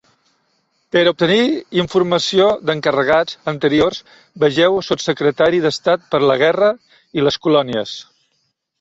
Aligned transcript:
Per 0.95 1.03
obtenir 1.11 1.43
informació 1.81 2.47
d'encarregats 2.71 3.37
anteriors, 3.53 4.01
vegeu 4.47 4.83
Sotssecretari 4.91 5.63
d'Estat 5.69 6.11
per 6.17 6.27
la 6.29 6.43
Guerra 6.45 6.75
i 7.21 7.29
les 7.31 7.43
Colònies. 7.49 7.99